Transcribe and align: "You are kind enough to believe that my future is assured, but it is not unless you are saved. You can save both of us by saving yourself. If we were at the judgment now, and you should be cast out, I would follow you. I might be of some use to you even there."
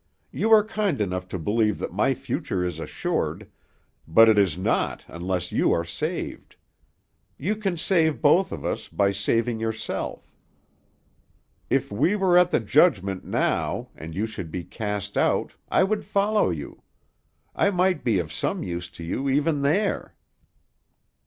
"You 0.31 0.51
are 0.51 0.63
kind 0.63 0.99
enough 0.99 1.27
to 1.27 1.37
believe 1.37 1.77
that 1.77 1.93
my 1.93 2.15
future 2.15 2.65
is 2.65 2.79
assured, 2.79 3.47
but 4.07 4.29
it 4.29 4.39
is 4.39 4.57
not 4.57 5.05
unless 5.07 5.51
you 5.51 5.71
are 5.73 5.85
saved. 5.85 6.55
You 7.37 7.55
can 7.55 7.77
save 7.77 8.19
both 8.19 8.51
of 8.51 8.65
us 8.65 8.87
by 8.87 9.11
saving 9.11 9.59
yourself. 9.59 10.33
If 11.69 11.91
we 11.91 12.15
were 12.15 12.35
at 12.35 12.49
the 12.49 12.59
judgment 12.59 13.25
now, 13.25 13.89
and 13.95 14.15
you 14.15 14.25
should 14.25 14.49
be 14.49 14.63
cast 14.63 15.17
out, 15.19 15.53
I 15.69 15.83
would 15.83 16.03
follow 16.03 16.49
you. 16.49 16.81
I 17.55 17.69
might 17.69 18.03
be 18.03 18.17
of 18.17 18.33
some 18.33 18.63
use 18.63 18.89
to 18.89 19.03
you 19.03 19.29
even 19.29 19.61
there." 19.61 20.15